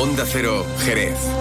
[0.00, 1.39] Onda Cero, Jerez.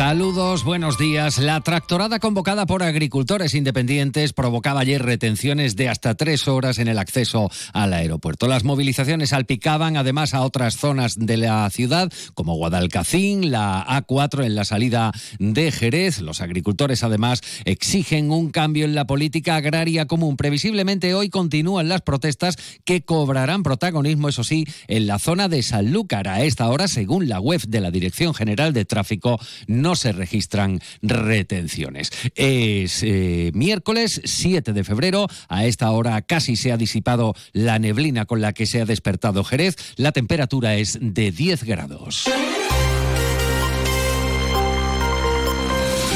[0.00, 1.36] Saludos, buenos días.
[1.36, 6.98] La tractorada convocada por agricultores independientes provocaba ayer retenciones de hasta tres horas en el
[6.98, 8.48] acceso al aeropuerto.
[8.48, 14.54] Las movilizaciones salpicaban además a otras zonas de la ciudad, como Guadalcacín, la A4 en
[14.54, 16.22] la salida de Jerez.
[16.22, 20.38] Los agricultores además exigen un cambio en la política agraria común.
[20.38, 22.56] Previsiblemente hoy continúan las protestas
[22.86, 26.26] que cobrarán protagonismo, eso sí, en la zona de Sanlúcar.
[26.26, 30.80] A esta hora, según la web de la Dirección General de Tráfico, no se registran
[31.02, 32.10] retenciones.
[32.34, 38.26] Es eh, miércoles 7 de febrero, a esta hora casi se ha disipado la neblina
[38.26, 42.24] con la que se ha despertado Jerez, la temperatura es de 10 grados.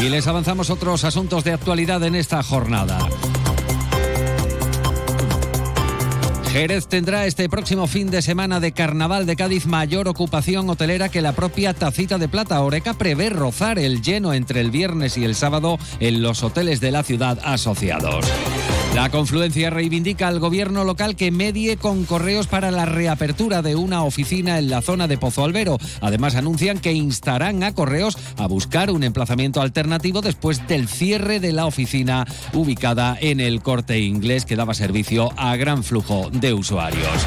[0.03, 2.99] Y les avanzamos otros asuntos de actualidad en esta jornada.
[6.55, 11.21] Jerez tendrá este próximo fin de semana de Carnaval de Cádiz mayor ocupación hotelera que
[11.21, 12.63] la propia Tacita de Plata.
[12.63, 16.93] Oreca prevé rozar el lleno entre el viernes y el sábado en los hoteles de
[16.93, 18.25] la ciudad asociados.
[18.95, 24.05] La confluencia reivindica al gobierno local que medie con correos para la reapertura de una
[24.05, 25.79] oficina en la zona de Pozo Albero.
[26.01, 31.53] Además, anuncian que instarán a correos a buscar un emplazamiento alternativo después del cierre de
[31.53, 37.27] la oficina ubicada en el corte inglés que daba servicio a gran flujo de usuarios.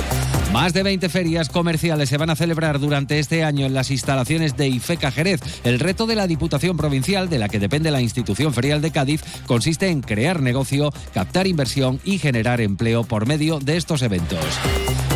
[0.54, 4.56] Más de 20 ferias comerciales se van a celebrar durante este año en las instalaciones
[4.56, 5.42] de IFECA Jerez.
[5.64, 9.24] El reto de la Diputación Provincial, de la que depende la institución ferial de Cádiz,
[9.46, 14.40] consiste en crear negocio, captar inversión y generar empleo por medio de estos eventos.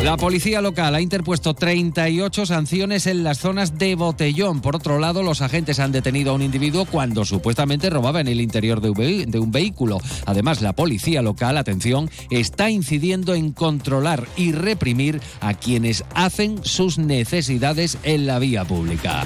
[0.04, 4.60] La policía local ha interpuesto 38 sanciones en las zonas de Botellón.
[4.60, 8.40] Por otro lado, los agentes han detenido a un individuo cuando supuestamente robaba en el
[8.40, 8.90] interior de
[9.38, 10.00] un vehículo.
[10.26, 16.98] Además, la policía local, atención, está incidiendo en controlar y reprimir a quienes hacen sus
[16.98, 19.24] necesidades en la vía pública.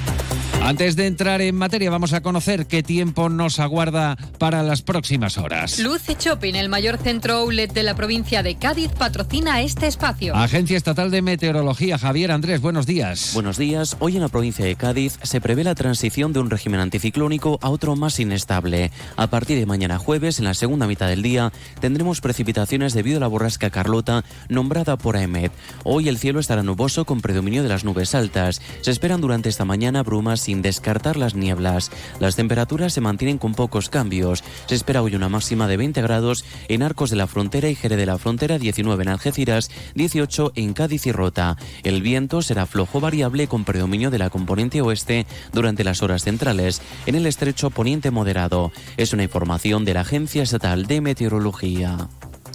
[0.66, 5.38] Antes de entrar en materia, vamos a conocer qué tiempo nos aguarda para las próximas
[5.38, 5.78] horas.
[5.78, 10.34] Luce Shopping, el mayor centro outlet de la provincia de Cádiz, patrocina este espacio.
[10.34, 13.30] Agencia Estatal de Meteorología, Javier Andrés, buenos días.
[13.32, 13.96] Buenos días.
[14.00, 17.70] Hoy en la provincia de Cádiz se prevé la transición de un régimen anticiclónico a
[17.70, 18.90] otro más inestable.
[19.14, 23.20] A partir de mañana jueves, en la segunda mitad del día, tendremos precipitaciones debido a
[23.20, 25.52] la borrasca Carlota, nombrada por AEMET.
[25.84, 28.60] Hoy el cielo estará nuboso con predominio de las nubes altas.
[28.80, 31.90] Se esperan durante esta mañana brumas sin descartar las nieblas.
[32.20, 34.44] Las temperaturas se mantienen con pocos cambios.
[34.66, 37.98] Se espera hoy una máxima de 20 grados en Arcos de la Frontera y Jerez
[37.98, 41.56] de la Frontera, 19 en Algeciras, 18 en Cádiz y Rota.
[41.82, 46.82] El viento será flojo variable con predominio de la componente oeste durante las horas centrales.
[47.06, 48.72] En el estrecho poniente moderado.
[48.96, 52.08] Es una información de la Agencia Estatal de Meteorología.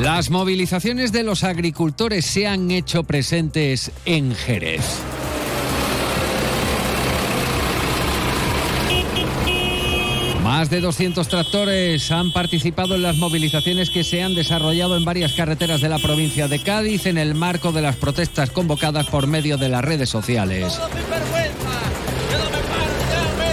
[0.00, 4.82] Las movilizaciones de los agricultores se han hecho presentes en Jerez.
[10.44, 15.32] Más de 200 tractores han participado en las movilizaciones que se han desarrollado en varias
[15.32, 19.56] carreteras de la provincia de Cádiz en el marco de las protestas convocadas por medio
[19.56, 20.78] de las redes sociales.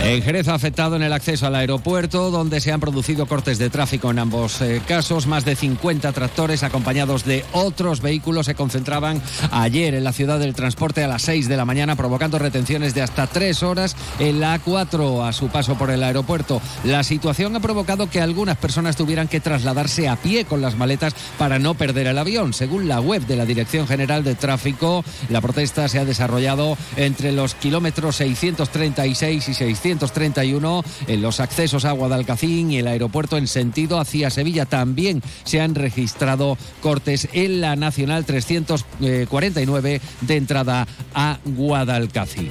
[0.05, 3.71] En Jerez ha afectado en el acceso al aeropuerto, donde se han producido cortes de
[3.71, 5.25] tráfico en ambos eh, casos.
[5.25, 10.53] Más de 50 tractores acompañados de otros vehículos se concentraban ayer en la ciudad del
[10.53, 14.61] transporte a las 6 de la mañana, provocando retenciones de hasta 3 horas en la
[14.61, 16.61] A4 a su paso por el aeropuerto.
[16.83, 21.15] La situación ha provocado que algunas personas tuvieran que trasladarse a pie con las maletas
[21.39, 22.53] para no perder el avión.
[22.53, 27.31] Según la web de la Dirección General de Tráfico, la protesta se ha desarrollado entre
[27.31, 33.47] los kilómetros 636 y 600 231 en los accesos a Guadalcacín y el aeropuerto en
[33.47, 34.65] sentido hacia Sevilla.
[34.65, 42.49] También se han registrado cortes en la Nacional 349 de entrada a Guadalcacín.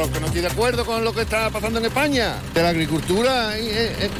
[0.00, 2.36] Porque no estoy de acuerdo con lo que está pasando en España.
[2.54, 4.10] De la agricultura eh, eh,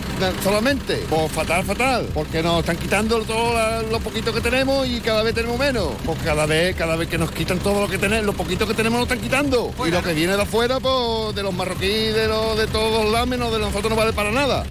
[0.42, 1.04] solamente.
[1.08, 2.08] Pues fatal, fatal.
[2.12, 5.92] Porque nos están quitando todo lo poquito que tenemos y cada vez tenemos menos.
[6.04, 8.74] Pues cada vez, cada vez que nos quitan todo lo que tenemos, lo poquito que
[8.74, 9.72] tenemos nos están quitando.
[9.86, 13.26] Y lo que viene de afuera, pues de los marroquíes, de, los, de todos los
[13.26, 14.64] menos de nosotros no vale para nada.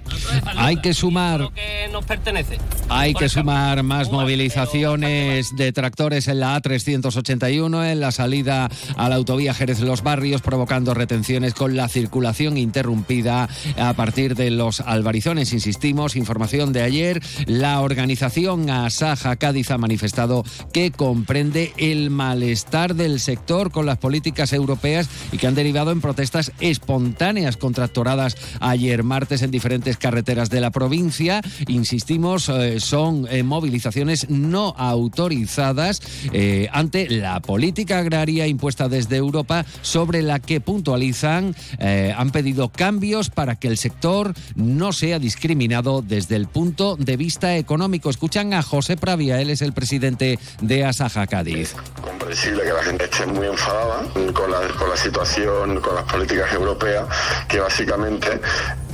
[0.56, 1.50] Hay que sumar.
[1.54, 2.58] que nos pertenece.
[2.88, 9.16] Hay que sumar más movilizaciones de tractores en la A381, en la salida a la
[9.16, 15.52] autovía Jerez Los Barrios, provocando retenciones con la circulación interrumpida a partir de los albarizones.
[15.52, 23.20] Insistimos, información de ayer, la organización Asaja Cádiz ha manifestado que comprende el malestar del
[23.20, 29.42] sector con las políticas europeas y que han derivado en protestas espontáneas contractoradas ayer martes
[29.42, 31.40] en diferentes carreteras de la provincia.
[31.68, 36.02] Insistimos, eh, son eh, movilizaciones no autorizadas
[36.32, 42.70] eh, ante la política agraria impuesta desde Europa sobre la que puntualizan eh, han pedido
[42.70, 48.08] cambios para que el sector no sea discriminado desde el punto de vista económico.
[48.08, 51.74] Escuchan a José Pravia, él es el presidente de Asaja Cádiz.
[52.00, 56.50] comprensible que la gente esté muy enfadada con la, con la situación, con las políticas
[56.54, 57.04] europeas,
[57.50, 58.40] que básicamente,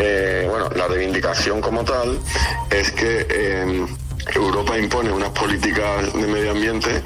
[0.00, 2.18] eh, bueno, la reivindicación como tal
[2.70, 3.86] es que eh,
[4.34, 7.02] Europa impone unas políticas de medio ambiente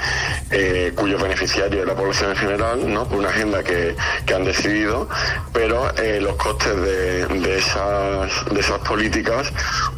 [0.50, 3.04] eh, cuyo beneficiario es la población en general, ¿no?
[3.10, 3.94] Una agenda que,
[4.26, 5.08] que han decidido,
[5.52, 9.52] pero eh, los costes de, de esas, de esas políticas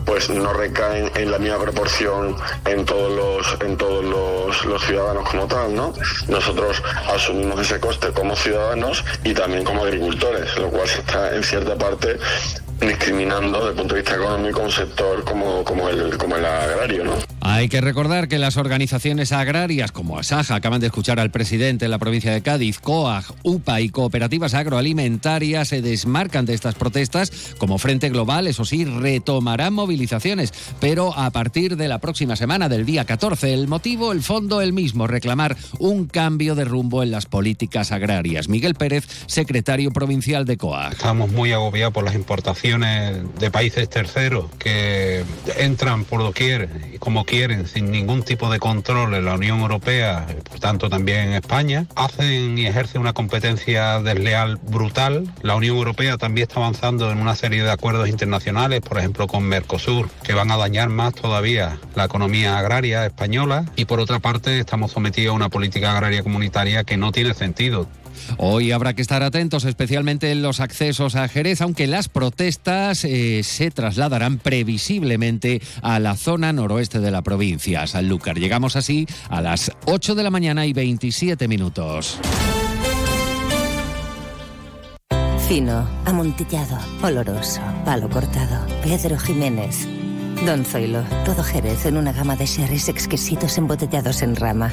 [0.04, 2.36] pues no recaen en la misma proporción
[2.66, 5.92] en todos los, en todos los, los ciudadanos como tal, ¿no?
[6.28, 6.82] Nosotros
[7.12, 12.18] asumimos ese coste como ciudadanos y también como agricultores, lo cual está en cierta parte
[12.80, 17.04] discriminando desde el punto de vista económico un sector como, como, el, como el agrario,
[17.04, 17.23] ¿no?
[17.46, 21.90] Hay que recordar que las organizaciones agrarias como Asaja, acaban de escuchar al presidente de
[21.90, 27.76] la provincia de Cádiz, COAG, UPA y cooperativas agroalimentarias se desmarcan de estas protestas como
[27.76, 33.04] Frente Global, eso sí, retomarán movilizaciones, pero a partir de la próxima semana, del día
[33.04, 37.92] 14, el motivo, el fondo, el mismo, reclamar un cambio de rumbo en las políticas
[37.92, 38.48] agrarias.
[38.48, 40.92] Miguel Pérez, secretario provincial de COAG.
[40.92, 45.24] Estamos muy agobiados por las importaciones de países terceros que
[45.58, 46.70] entran por doquier
[47.00, 47.26] como
[47.66, 51.86] sin ningún tipo de control en la Unión Europea, por tanto también en España.
[51.96, 55.26] Hacen y ejercen una competencia desleal brutal.
[55.42, 59.42] La Unión Europea también está avanzando en una serie de acuerdos internacionales, por ejemplo con
[59.42, 63.64] Mercosur, que van a dañar más todavía la economía agraria española.
[63.74, 67.88] Y por otra parte, estamos sometidos a una política agraria comunitaria que no tiene sentido.
[68.38, 73.42] Hoy habrá que estar atentos, especialmente en los accesos a Jerez, aunque las protestas eh,
[73.42, 78.38] se trasladarán previsiblemente a la zona noroeste de la provincia, Sanlúcar.
[78.38, 82.18] Llegamos así a las 8 de la mañana y 27 minutos.
[85.48, 88.66] Fino, amontillado, oloroso, palo cortado.
[88.82, 89.86] Pedro Jiménez.
[90.46, 94.72] Don Zoilo, todo Jerez en una gama de sherries exquisitos embotellados en rama.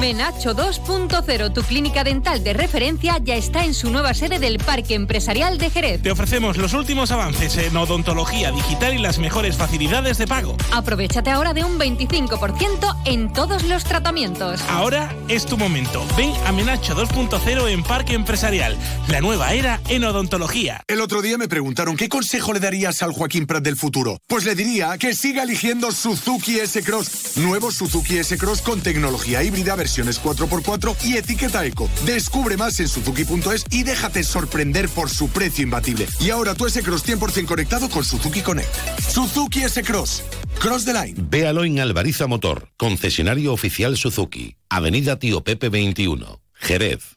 [0.00, 4.94] Menacho 2.0, tu clínica dental de referencia, ya está en su nueva sede del Parque
[4.94, 6.02] Empresarial de Jerez.
[6.02, 10.56] Te ofrecemos los últimos avances en odontología digital y las mejores facilidades de pago.
[10.72, 14.60] Aprovechate ahora de un 25% en todos los tratamientos.
[14.68, 16.04] Ahora es tu momento.
[16.16, 18.76] Ven a Menacho 2.0 en Parque Empresarial,
[19.08, 20.82] la nueva era en odontología.
[20.88, 24.20] El otro día me preguntaron qué consejo le darías al Joaquín Prat del futuro.
[24.26, 27.36] Pues le diría que siga eligiendo Suzuki S-Cross.
[27.36, 31.88] Nuevo Suzuki S-Cross con tecnología híbrida, versiones 4x4 y etiqueta eco.
[32.04, 36.08] Descubre más en suzuki.es y déjate sorprender por su precio imbatible.
[36.18, 38.74] Y ahora tu S-Cross 100% conectado con Suzuki Connect.
[39.00, 40.24] Suzuki S-Cross.
[40.58, 41.14] Cross the line.
[41.30, 47.15] Véalo en Alvariza Motor, concesionario oficial Suzuki, Avenida Tío Pepe 21, Jerez.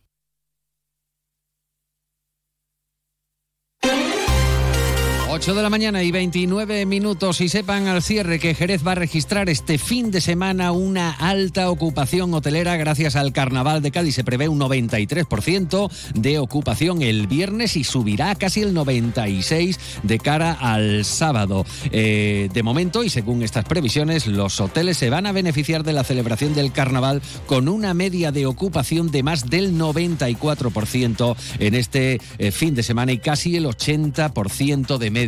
[5.31, 8.95] 8 de la mañana y 29 minutos y sepan al cierre que Jerez va a
[8.95, 14.15] registrar este fin de semana una alta ocupación hotelera gracias al Carnaval de Cádiz.
[14.15, 20.51] Se prevé un 93% de ocupación el viernes y subirá casi el 96% de cara
[20.53, 21.63] al sábado.
[21.91, 26.03] Eh, de momento y según estas previsiones, los hoteles se van a beneficiar de la
[26.03, 32.50] celebración del Carnaval con una media de ocupación de más del 94% en este eh,
[32.50, 35.18] fin de semana y casi el 80% de media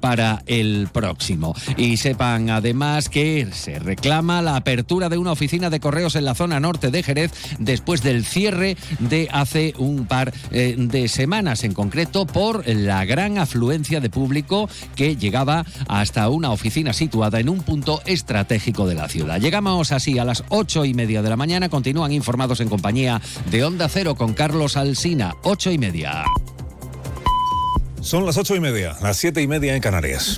[0.00, 1.54] para el próximo.
[1.76, 6.34] Y sepan además que se reclama la apertura de una oficina de correos en la
[6.34, 11.74] zona norte de Jerez después del cierre de hace un par eh, de semanas, en
[11.74, 17.62] concreto por la gran afluencia de público que llegaba hasta una oficina situada en un
[17.62, 19.40] punto estratégico de la ciudad.
[19.40, 21.68] Llegamos así a las ocho y media de la mañana.
[21.68, 25.34] Continúan informados en compañía de Onda Cero con Carlos Alsina.
[25.42, 26.24] Ocho y media.
[28.06, 30.34] Son las ocho y media, las siete y media en Canarias.